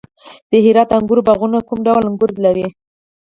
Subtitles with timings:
[0.51, 2.67] د هرات د انګورو باغونه کوم ډول انګور لري؟